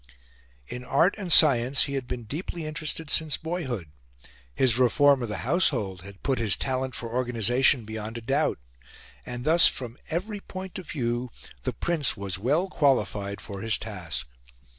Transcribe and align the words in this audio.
In 0.67 0.83
art 0.83 1.13
and 1.19 1.31
science 1.31 1.83
he 1.83 1.93
had 1.93 2.07
been 2.07 2.23
deeply 2.23 2.65
interested 2.65 3.11
since 3.11 3.37
boyhood; 3.37 3.91
his 4.55 4.79
reform 4.79 5.21
of 5.21 5.29
the 5.29 5.37
household 5.45 6.01
had 6.01 6.23
put 6.23 6.39
his 6.39 6.57
talent 6.57 6.95
for 6.95 7.11
organisation 7.13 7.85
beyond 7.85 8.17
a 8.17 8.21
doubt; 8.21 8.57
and 9.27 9.45
thus 9.45 9.67
from 9.67 9.99
every 10.09 10.39
point 10.39 10.79
of 10.79 10.89
view 10.89 11.29
the 11.65 11.73
Prince 11.73 12.17
was 12.17 12.39
well 12.39 12.67
qualified 12.67 13.39
for 13.41 13.61
his 13.61 13.77
task. 13.77 14.25